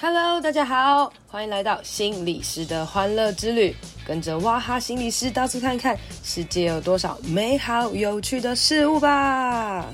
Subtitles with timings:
[0.00, 3.74] Hello，大家好，欢迎来到心理师的欢乐之旅，
[4.06, 9.84] 跟着哇哈心理师到处看看，世界有多少美好有趣的事物吧。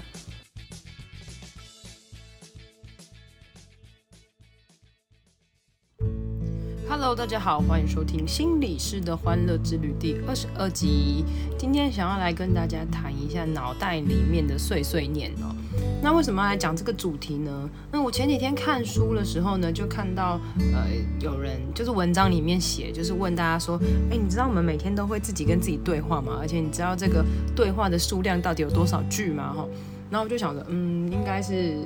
[6.86, 11.24] Hello，大家好，欢迎收听心理师的欢乐之旅第二十二集。
[11.58, 15.53] 今天想要来跟大家谈一下脑袋里面的碎碎念哦。
[16.02, 17.70] 那为什么来讲这个主题呢？
[17.90, 20.40] 那我前几天看书的时候呢，就看到
[20.72, 20.86] 呃
[21.20, 26.38] 有人就是文章里面写，就是问大家说，哎，你知道我们每天都会自己跟自己对话吗？
[26.40, 27.24] 而且你知道这个
[27.56, 29.52] 对话的数量到底有多少句吗？
[29.56, 29.66] 哈，
[30.10, 31.76] 然后我就想着，嗯，应该是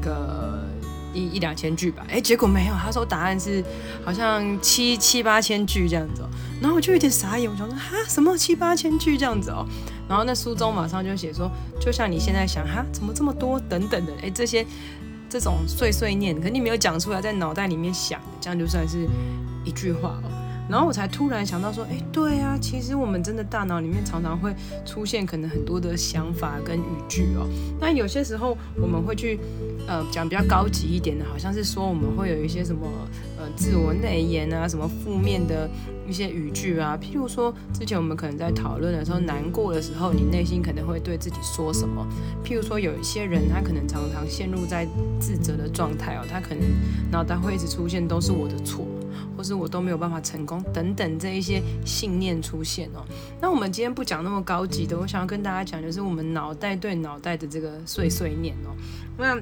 [0.00, 0.64] 个。
[1.14, 3.64] 一一两千句吧，哎，结果没有，他说答案是
[4.04, 6.22] 好像七七八千句这样子，
[6.60, 9.64] 然后我就有点傻眼，我想说哈什么七八千句这样子哦，
[10.08, 14.66] 然后那书中马上就写说，就像你现在想哈怎么这么多等等的，哎这些
[15.28, 19.06] 这种碎碎念，可你没有讲出来，在脑袋里面想，这样就算是
[19.64, 20.27] 一句话哦。
[20.68, 27.48] 然后我才突然想到说，哎，对啊，其实我们真的大脑里面常常会出现可能很多的想法跟语句哦。
[27.80, 29.40] 那有些时候我们会去，
[29.86, 32.86] 呃，讲比较高级一点的，好像是说我们会有一些什么，
[33.38, 35.68] 呃，自我内言啊，什么负面的
[36.06, 36.98] 一些语句啊。
[37.00, 42.06] 譬如说，之前我们可能在讨论的时候，难过的时候，你内心可能会对自己说什么？
[42.44, 44.86] 譬如说，有一些人他可能常常陷入在
[45.18, 46.62] 自责的状态哦，他可能
[47.10, 48.86] 脑袋会一直出现都是我的错。
[49.38, 53.04] 或是我都没有办法成功等等这一些信念出现哦。
[53.40, 58.74] 那我们今天不讲那么高级的，我想要跟大家讲就是我们脑袋对脑袋的这个碎碎念哦。
[59.16, 59.40] 那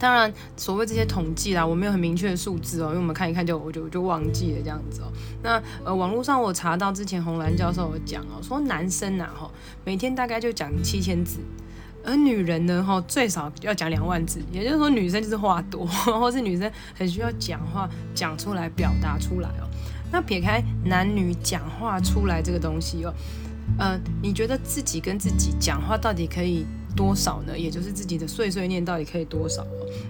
[0.00, 5.12] 当然，所谓这些统计啦，我没有很明确的数字哦，因为我们看一看就我就就忘记了这样子哦。
[5.40, 9.48] 那呃，网络上我查到之前红兰教授有讲哦，说男生呐哈，
[9.84, 11.38] 每天大概就讲七千字。
[12.04, 15.86] 而女人呢，哈，最少要讲两万字，也就是说，女生就是话多，
[16.20, 19.68] 或是女生很需要讲话讲出来，表达出来哦。
[20.12, 23.12] 那撇开男女讲话出来这个东西哦，
[23.78, 26.64] 呃，你觉得自己跟自己讲话到底可以
[26.96, 27.58] 多少呢？
[27.58, 29.66] 也就是自己的碎碎念到底可以多少？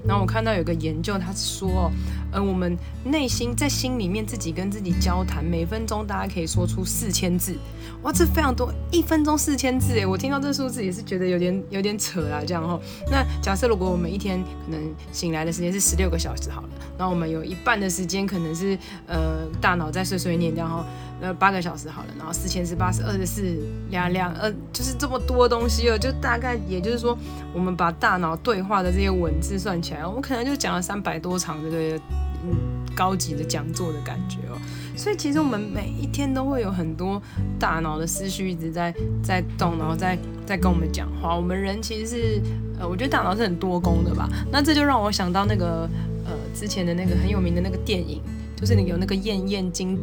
[0.07, 1.91] 然后我看到有个研究，他说，
[2.33, 7.57] 呃，我们内心在心里面自己跟自己交谈，每分钟大家可以说出四千字，
[8.03, 12.79] 哇，这非常多，一分钟四千字，诶，我听到这数字也是觉得有点有点扯啦，这样哈。
[13.11, 14.81] 那假设如果我们一天可能
[15.13, 16.69] 醒来的时间是十六个小时好了，
[16.99, 20.85] 那我们有一半的时间可能是呃大脑在碎碎念，然后
[21.25, 23.43] 呃八个小时好了，然后四千四八十二十四
[23.91, 27.17] 两两呃就是这么多东西哦，就大概也就是说，
[27.55, 30.07] 我们把大脑对话的这些文字算起来。
[30.07, 31.97] 我们可能就讲了三百多场这个
[32.45, 32.55] 嗯
[32.95, 34.59] 高级的讲座的感觉哦，
[34.97, 37.21] 所以其实我们每一天都会有很多
[37.59, 41.35] 大脑的思绪一直在在动，然后在在跟我们讲话。
[41.35, 42.41] 我们人其实是
[42.79, 44.29] 呃，我觉得大脑是很多功的吧。
[44.53, 45.89] 那这就让我想到那个
[46.25, 48.21] 呃之前的那个很有名的那个电影，
[48.55, 49.99] 就是你有那个燕燕京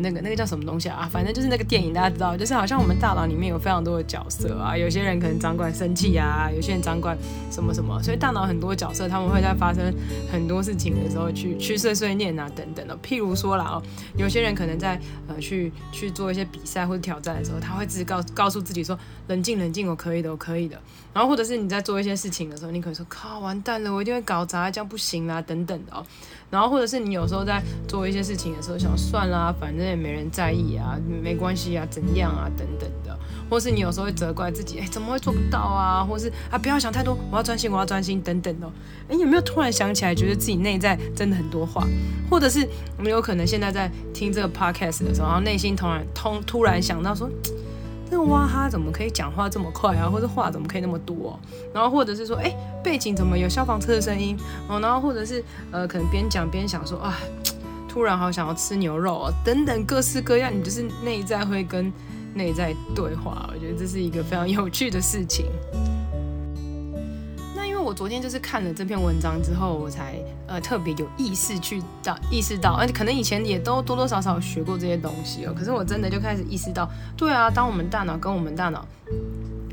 [0.00, 1.08] 那个那个叫什么东西啊？
[1.10, 4.76] 反正就是那个电影，大家知道，就是好像我们大脑里面有非常多的角色啊。
[4.76, 7.16] 有些人可能掌管生气啊，有些人掌管
[7.50, 8.02] 什么什么。
[8.02, 9.92] 所以大脑很多角色，他们会在发生
[10.30, 12.96] 很多事情的时候去去碎碎念啊等等的。
[13.02, 13.82] 譬如说啦哦，
[14.16, 18.98] 有些人可能在呃去去做一些比赛或者挑战的时候，他会自己告告诉自己说
[19.28, 20.80] 冷静冷静，我可以的，我可以的。
[21.12, 26.04] 然后或者是你在做一些事情的时候，你可能说靠完蛋了，我一定会搞砸，这样不行啦等等的哦。
[26.50, 33.18] 然后或者是你有时候在做一些事情的时候，想算啦，反正也没人在意啊，没关系啊，怎样啊，等等的。
[33.48, 36.04] 或是你有时候会责怪自己，哎，怎么会做不到啊？
[36.04, 38.66] 或是啊，不要想太多，我要专心，我要专心，等等的。
[39.08, 41.86] 哎，有没有突然想起来，觉得自己内在真的很多话？
[42.30, 47.30] 或者是我们有可能现在在听这个 podcast 的时候，然后内心突然通突然想到说。
[48.10, 50.08] 那个哇哈怎么可以讲话这么快啊？
[50.08, 51.38] 或者话怎么可以那么多？
[51.74, 54.36] 然后或者是说，哎，背景怎么有消防车的声音？
[54.68, 57.18] 然后或者是呃，可能边讲边想说，啊，
[57.88, 61.92] 突然好想要吃牛肉啊，等等各式各样，你就是内在会跟
[62.34, 63.48] 内在对话。
[63.52, 65.46] 我觉得这是一个非常有趣的事情。
[67.96, 70.16] 昨天就是看了这篇文章之后，我才
[70.46, 75.54] 呃特别有意识去到意识到，而且可能以前也都多多少少学过这些东西哦。
[75.58, 76.86] 可是我真的就开始意识到，
[77.16, 78.86] 对啊，当我们大脑跟我们大脑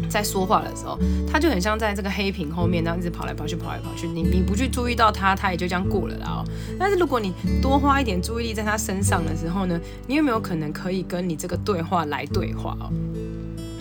[0.10, 0.98] 在说话的时候，
[1.30, 4.08] 它就很像在这个黑屏后面，然后一直跑来跑去，跑来跑去。
[4.08, 6.46] 你你不去注意到它，它也就这样过了啦哦。
[6.80, 9.78] 但是如果你多花一点注意力在它身上的时候呢，
[10.08, 12.90] 你有没有可能可以跟你这个对话来对话哦？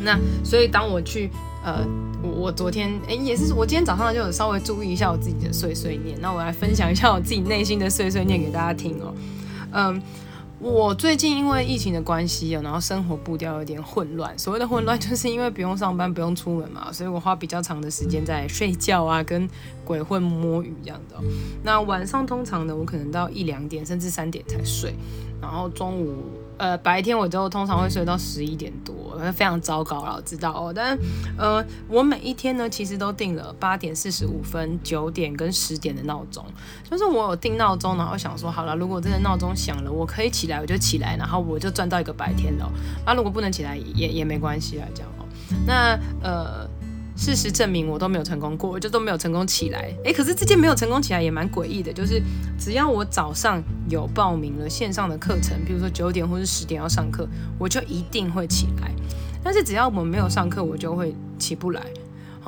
[0.01, 1.31] 那所以当我去
[1.65, 1.87] 呃。
[2.25, 9.13] 我我昨天哎，也是我今天早上就有稍微注意一下我自己的碎碎念，那我来分享一下我自己内心的碎碎念给大家听哦。
[9.73, 10.01] 嗯，
[10.61, 14.39] 我最近因为疫情的关系啊，然后生活步调有点混乱。
[14.39, 19.51] 所谓的混乱，就是因为不用上班，不用出门嘛，所以我花比较长的时间在睡觉啊，跟
[19.85, 21.17] 鬼混摸鱼这样的。
[21.65, 24.95] 那晚上通常呢，我可能到一两点甚至三点才睡，
[25.41, 26.15] 然后中午。
[26.63, 30.73] 呃，白天我都通常会睡到十一点多，非常糟糕了，我知道哦。
[30.73, 30.97] 但
[31.37, 36.45] 呃，我每一天呢，其实都定了八点四十五分、九点跟十点的闹钟，
[36.89, 42.71] 就是我有定闹钟，然后想说，好了，如果真的闹钟响了，我可以起来，我就起来，然后我就赚到一个白天了。
[43.05, 45.27] 啊，如果不能起来，也也没关系啊，这样哦。
[45.67, 46.71] 那呃。
[47.17, 49.95] 事实证明，我都没有成功过，我就都没有成功起来。
[50.05, 52.21] 诶，可是这件没有成功起来也蛮诡异的，就是
[52.59, 57.29] 只要我早上有报名了线上的课程，比如说九点或是十点要上课，
[57.59, 58.91] 我就一定会起来。
[59.45, 61.83] 但是只要我们没有上课，我就会起不来。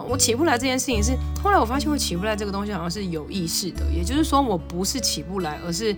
[0.09, 5.95] 我起不来这件事情是后来我发现，我起不来这个东西好像是有意识的，也就是说，我不是起不来，而是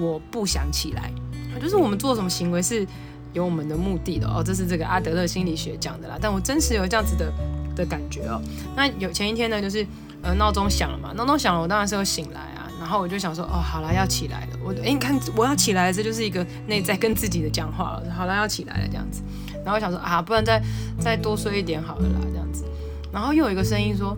[0.00, 1.12] 我不想起来。
[1.60, 2.86] 就是我们做什么行为是
[3.32, 6.16] 有我们的目的的哦，这是这个阿德勒心理学讲的啦。
[6.20, 7.32] 但我真实有这样子的。
[7.74, 8.40] 的感觉哦，
[8.76, 9.86] 那有前一天呢，就是
[10.22, 19.22] 呃闹钟响了嘛，闹钟响了，我当然是要醒来啊，然后我就想说，哦，好了，要起来了，我哎，你看我要起来了，这就是一个内在跟自己的讲话了，好了，要起来了这样子，
[19.64, 20.62] 然后我想说啊，不然再
[20.98, 22.64] 再多睡一点好了啦，这样子，
[23.12, 24.16] 然后又有一个声音说，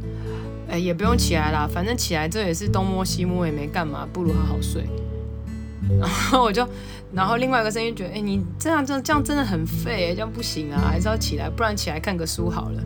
[0.69, 4.85] 哎，也不用起来啦，反正起来这也是东摸西摸也没干嘛，不如好好睡，
[6.01, 6.67] 然后我就，
[7.13, 12.83] 然后另外一个声音觉得，哎，你这样这样这样真的很废，这样不行啊，还是要起来，不然起来看个书好了。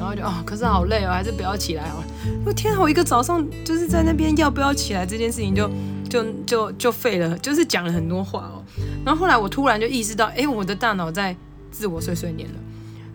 [0.00, 2.02] 然后就哦，可是好累哦，还是不要起来哦。
[2.46, 5.70] 我天，我一个早上就是在那边要不要起来这件事情就
[6.08, 8.64] 就就就废了，就是讲了很多话哦。
[9.04, 11.36] 然后后来我突然就意识到，哎，我的大脑在
[11.70, 12.54] 自我碎碎念了。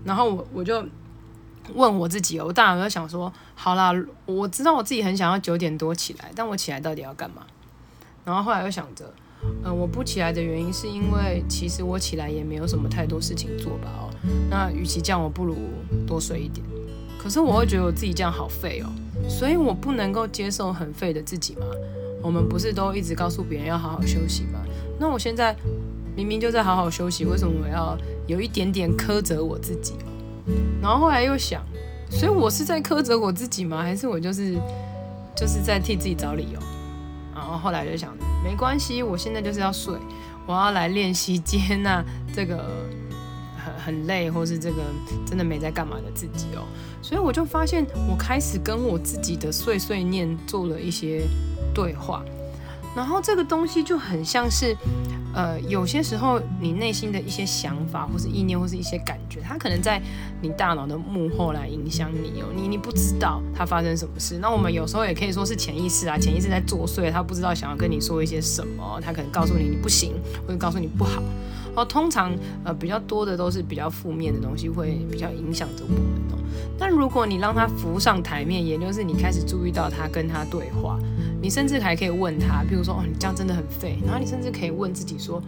[0.03, 0.85] 然后我我就
[1.73, 3.91] 问我自己哦，我大脑就想说，好啦，
[4.27, 7.41] 我知道我自己很想要九点多起来，但我起来到底要干嘛？
[8.23, 9.11] 然后后来又想着。
[9.63, 14.09] 呃，我不起来的原因是因为其实我起来也没有什么太多事情做吧哦。
[14.49, 15.55] 那与其这样，我不如
[16.05, 16.65] 多睡一点。
[17.17, 18.89] 可是我会觉得我自己这样好废哦，
[19.27, 21.65] 所以我不能够接受很废的自己吗？
[22.21, 24.59] 我们不是都一直告诉别人要好好休息吗？
[24.99, 25.55] 那我现在
[26.15, 29.95] 明明就在好好休息，为什么我要有一点点苛责我自己？
[30.81, 31.63] 然后后来又想，
[32.11, 33.81] 所以我是在苛责我自己吗？
[33.81, 34.53] 还是我就是
[35.35, 36.59] 就是在替自己找理由？
[37.33, 38.15] 然后后来就想，
[38.45, 39.95] 没关系，我现在就是要睡，
[40.45, 42.63] 我要来练习接纳这个
[43.57, 44.83] 很很累，或是这个
[45.25, 46.61] 真的没在干嘛的自己哦。
[47.01, 51.23] 所以我就发现，我开始跟我自己的碎碎念做了一些
[51.73, 52.23] 对话。
[52.95, 54.75] 然后这个东西就很像是，
[55.33, 60.01] 呃，有些时候你内心的一些想法，或是意念，或是一些感觉，它可能在
[60.41, 64.39] 你大脑的幕后来影响你哦，你你不知道它发生什么事。
[64.39, 70.13] 那我们有时候也可以说是潜意识啊，潜意识在作祟，他不知道想要跟你说一些什么，他可能告诉你你不行，
[70.47, 71.21] 或者告诉你不好。
[71.75, 72.33] 哦，通常
[72.63, 75.99] 呃比较多的都是比较负面的东西，会比较影响着我们
[76.31, 76.37] 哦。
[76.77, 80.97] 但如果你让他浮上台面，也就是你开始注意到他跟他对话。
[81.41, 83.99] 你甚至还可以问他，比如说哦，你这样真的很废。
[84.05, 85.41] 然后你甚至可以问自己说，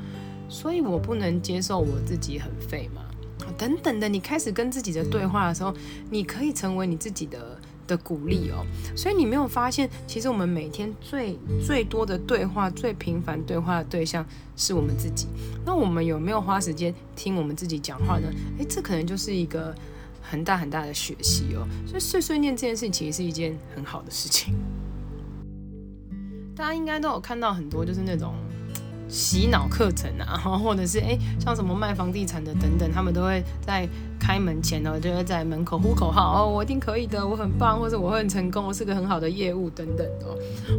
[0.48, 3.02] 所以我不能接受我自己很废吗？
[3.58, 5.74] 等等的，你开始跟自己的对话的时候，
[6.12, 8.66] 你可以成为你自己的的鼓励哦。
[8.96, 14.26] 所以你没有发现，其实我们每天最最多的对话、最频繁对话的对象
[14.56, 15.28] 是我们自己。
[15.66, 18.28] 那我们有没有花时间听我们自己讲话呢？
[18.60, 19.74] 诶，这可能就是一个
[20.22, 21.68] 很大很大的学习哦。
[21.88, 24.54] 所以碎碎念这件事情，其实是一件很好的事情。
[26.56, 28.34] 大家应该都有看到很多，就是那种
[29.08, 33.88] 洗脑课程啊，或者是诶，像什么卖房地产的等等，他们都会在
[34.20, 40.26] 开门前呢，就会在门口呼口号哦，我一定可以的，我很棒，或者我会很成功，我是个很好的业务等等的，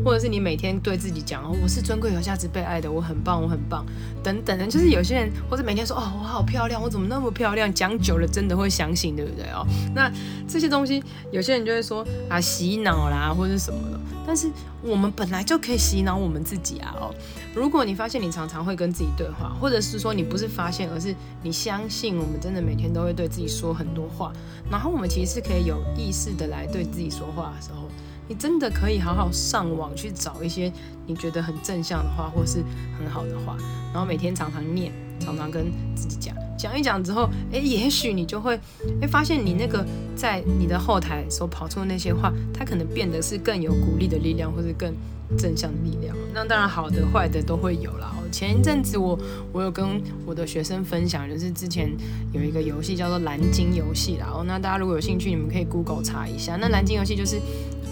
[0.05, 3.85] 或者是你每天对自己讲哦，我是尊贵、有价值、被爱的，我很棒，我很棒
[4.23, 9.67] 等等的，就是有些人或者每天说哦，我好漂亮，我怎么那么漂亮，讲久了真的会相信，对不对哦？
[9.95, 10.11] 那
[10.49, 13.99] 这些东西，有些人就会说啊，洗脑啦，或者什么的。
[14.27, 14.51] 但是
[14.83, 16.95] 我们本来就可以洗脑我们自己啊！
[17.01, 17.15] 哦，
[17.55, 24.33] 如果你发现你常常会跟自己对话，或者是说你不是发现，而是你相信，我们真的每天都会对自己说很多话，
[24.71, 27.89] 然后我们其实是可以有意识的来对自己说话的时候，
[28.27, 30.73] 你真的可以好好上网去找一些
[31.07, 32.65] 你觉得很正向的话，或是
[32.99, 33.57] 很好的话，
[33.93, 36.35] 然后每天常常念，常常跟自己讲。
[36.57, 38.59] 讲一讲之后，诶，也许你就会
[39.01, 44.93] 诶发现你那个在你的后台所跑出的那些话，它可能变得是更有鼓励的力量，或者更
[45.37, 46.17] 正向的力量。
[46.35, 48.13] 那当然好的坏的都会有啦。
[48.33, 49.17] 前一阵子我
[49.53, 51.91] 我有跟我的学生分享，就是之前
[52.33, 54.27] 有一个游戏叫做蓝鲸游戏啦。
[54.35, 56.57] 哦，那大家如果有兴趣，你们可以 Google 查一下。
[56.57, 57.41] 那蓝鲸游戏就是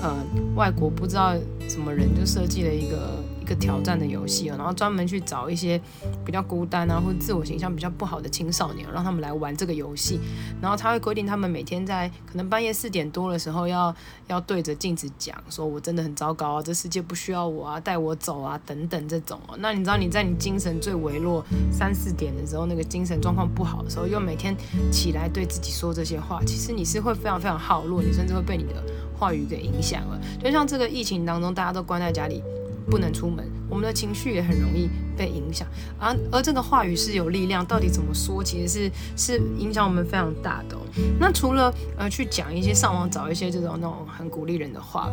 [0.03, 0.13] 呃
[0.57, 1.35] 外国不知道
[1.69, 3.23] 什么人就设计了一个。
[3.47, 5.81] 一个挑战的游戏哦，然后专门去找一些
[6.25, 10.19] 比较孤单啊或者自我形象比较不好的青少年，让他们来玩这个游戏。
[10.61, 13.95] 然后他会规定他们每天在可能半夜四点多的时候要
[14.27, 19.57] 要对着镜子讲，说我真的很糟糕啊，这世界不需要我啊，带我走啊等等这种哦。
[19.61, 24.57] 那你知道你在你精神最微弱三四点的时候，那个精神状况不好的时候，又每天
[24.91, 28.83] 起来对自己说这些话，其实你是会非常非常耗弱，你甚至会被你的
[29.17, 30.21] 话语给影响了。
[30.43, 32.43] 就像这个疫情当中，大家都关在家里。
[32.91, 35.67] 不能出门，我们的情绪也很容易被影响，
[35.99, 40.81] 而而这个话语是有力量，到底怎么说，其实是是影响我们非常大的哦。
[41.19, 45.11] 那除了呃去讲一些上网找一些这种那种很鼓励人的话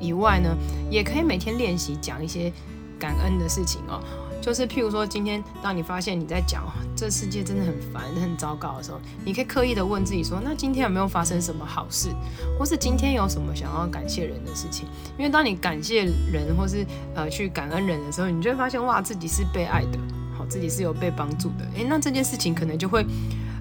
[0.00, 0.54] 以外呢，
[0.90, 2.52] 也可以每天练习讲一些
[2.98, 4.02] 感恩的事情哦。
[4.44, 12.10] 就是譬如说，今天当你发现你在讲这世界真的很烦、很糟糕的时候，你可以刻意的问自己说：那今天有没有发生什么好事，
[12.58, 14.86] 或是今天有什么想要感谢人的事情？
[15.16, 16.84] 因为当你感谢人或是
[17.14, 19.98] 呃去感恩人的时候，你就会发现哇，自己是被爱的，
[20.36, 21.64] 好，自己是有被帮助的。
[21.76, 23.02] 诶，那这件事情可能就会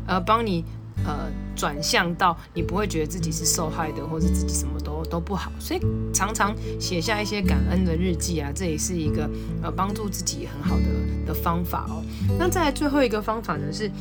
[0.06, 0.66] 呃帮你。
[1.05, 5.79] 呃，转向到你不会觉得自己是受害的，或者自己什么都都不好，所以
[6.13, 9.29] 常常写下一些感恩的日记啊，这也是一个
[9.62, 10.86] 呃帮助自己很好的
[11.27, 12.03] 的方法哦。
[12.39, 13.91] 那再来最后一个方法呢，是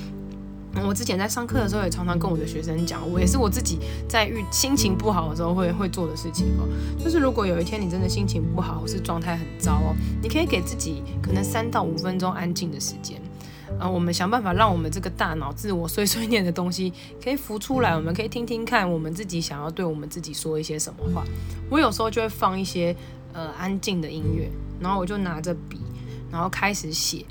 [0.86, 3.78] 我之前在上课的时候也常常跟我的学生讲，我也是我自己
[4.08, 6.66] 在遇心情不好的时候会会做的事情哦。
[6.98, 13.20] 就是如果有一天你真的心情不好，或是状态很糟哦，你可以给自己可能三到五分钟安静的时间。
[13.78, 21.24] 啊，我们想办法让我们这个大脑自我碎碎念的东西可以浮出来，我们可以听听看，我们自己想要对我们自己说一些什么话。
[21.68, 22.94] 我有时候就会放一些
[23.32, 24.48] 呃安静的音乐，
[24.80, 25.80] 然后我就拿着笔，
[26.30, 27.24] 然后开始写，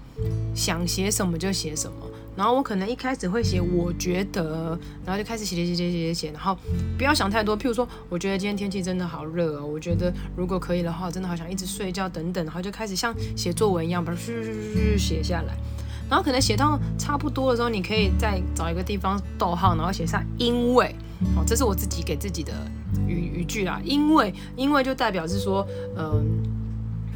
[0.53, 1.95] 想写什么就写什么。
[2.33, 6.57] 然后我可能一开始会写我觉得，然后就开始写写写写写写，然后
[6.98, 7.57] 不要想太多。
[7.57, 15.55] 譬如说，我觉得今天天气真的好热哦，我觉得如果可以的话，真的好想一直睡觉等等，然后就开始像写作文一样，把它嘘嘘嘘嘘写下来。
[16.12, 20.94] 然后可能写到差不多的时候，你可以再找一个地方逗号，然后写上因为，
[21.34, 22.51] 好，这是我自己给自己的
[23.08, 23.80] 语语句啦。
[23.82, 25.65] 因为，因为就代表是说，
[25.98, 26.22] 嗯、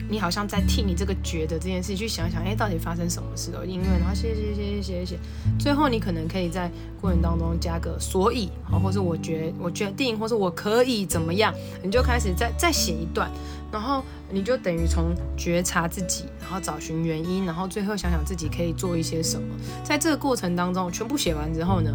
[0.09, 3.65] 你好像在替你这个觉得这件事去想想，哎，到底发生什么事了？
[3.65, 5.19] 因为，然后写写写写写写，
[5.59, 6.71] 最后你可能可以在
[7.01, 13.29] 过程当中加个所以，好，或是我觉我决定，或是我可以怎么样，你就开始再再写一段。
[13.71, 19.47] 然后你就等于从觉察自己，然后找寻原因，然后最后想想自己可以做一些什么。
[19.83, 21.91] 在这个过程当中，全部写完之后呢，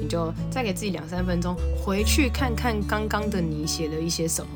[0.00, 4.50] 你就再给自己两三分钟，回去看看刚刚的你写了一些什么。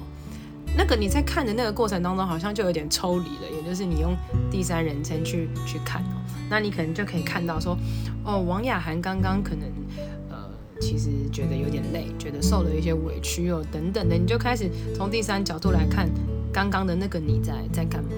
[0.77, 4.15] 那个你在看的那个过程当中，好像就有点抽离了，也就是你用
[4.51, 6.23] 第三人称去去看哦。
[6.51, 7.77] 那你可能就可以看到说，
[8.25, 9.63] 哦，王雅涵刚刚可能。
[10.31, 10.37] 呃
[10.79, 16.07] 其实觉得有点累，觉得受了一些委屈哦，等等的，你就开始从第三角度来看
[16.53, 18.11] 刚刚的那个你在在干嘛，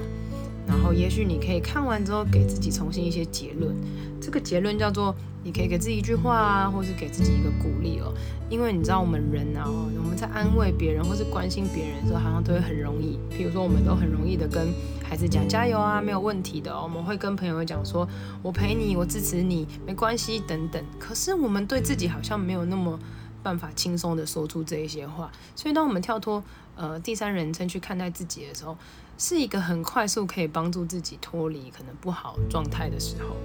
[0.69, 3.75] 然后也许你可以看完之后给自己重新一些结论，
[4.21, 5.15] 这个结论叫做。
[5.45, 8.13] 你可以给自己一句话啊，或是给自己一个鼓励哦。
[8.51, 13.17] 因为你知道，我们人啊，我们在安慰别人或是关心别人的时候，好像都会很容易。
[13.33, 14.67] 譬如说，我们都很容易的跟
[15.03, 16.81] 孩子讲加油啊，没有问题的哦。
[16.83, 18.07] 我们会跟朋友讲说，
[18.43, 20.85] 我陪你，我支持你，没关系等等。
[20.99, 22.99] 可是我们对自己好像没有那么
[23.43, 25.31] 办法轻松的说出这一些话。
[25.55, 26.43] 所以，当我们跳脱
[26.75, 28.77] 呃第三人称去看待自己的时候，
[29.19, 33.37] 是一个很快速可以帮助自己脱离可能不好状态的时候，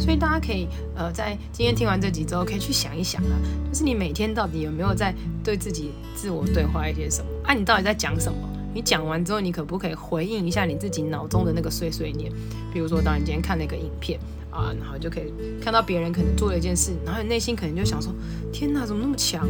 [0.00, 3.34] 所以大家可以呃在今天听完这集之后，可以去想一想啊，
[3.70, 7.30] 就是你每天到底有没有在对自己自我对话一些什么？
[7.44, 8.38] 啊，你到底在讲什么？
[8.72, 12.30] 你讲完之后，你可不可以回应一下你自己脑中的那个碎碎念？
[12.72, 14.20] 比如说，当你今天看那个影片
[14.58, 18.12] 啊，然后就可以看到别人可能做了一件事，然后你内心可能就想说：
[18.52, 19.46] 天哪，怎么那么强？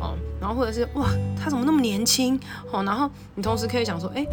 [0.00, 1.08] 哦，然后或者是哇，
[1.40, 2.38] 他怎么那么年轻？
[2.70, 4.26] 哦，然后你同时可以想说：诶。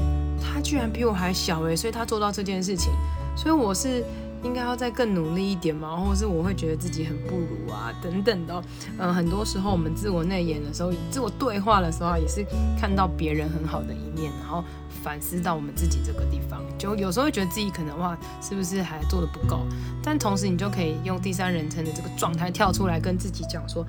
[0.44, 2.92] 他居然比我还小诶，所以他做到这件事情，
[3.38, 4.04] 所以我是
[4.44, 8.64] 应该要再更努力一点嘛，或者是我会觉得自己很不如啊，等等的。
[8.98, 12.44] 嗯、很多时候我们自我内演的时候，自我对话的时候，也是
[12.78, 14.64] 看到别人很好的一面，然后
[15.04, 19.66] 反思到我们自己这个地方，就有时候会觉得自己可能哇，是不是还做得不够？
[20.04, 23.86] 但同时你就可以用第三人称的这个状态跳出来跟自己讲说。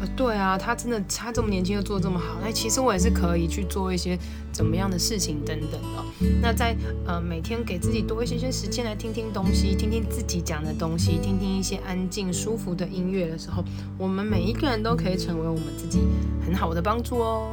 [0.00, 4.16] 呃，对啊，他真的，他这么年轻就做这么好，那其实我也是可以去做一些
[4.52, 6.04] 怎么样的事情等等的。
[6.40, 13.64] 那在呃每天给自己多一些些时间来听听东西，听听自己讲的东西，听听一些安静舒服的音乐的时候，
[13.98, 16.00] 我们每一个人都可以成为我们自己
[16.46, 17.50] 很好的帮助哦。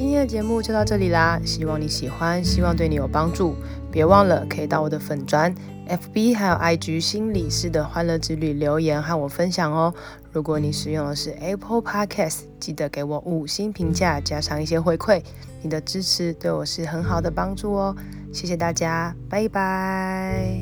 [0.00, 3.54] 今天的节目就到这里啦，希望你喜欢，希望对你有帮助。
[3.92, 5.54] 别忘了可以到我的粉专
[5.86, 9.92] FB，还有 IG 心理师的欢乐之旅留言和我分享哦。
[10.32, 15.20] 如果你使用的是 Apple Podcast，记得给我五星评价，加上一些回馈。
[15.60, 17.94] 你的支持对我是很好的帮助哦。
[18.32, 20.60] 谢谢大家，拜拜！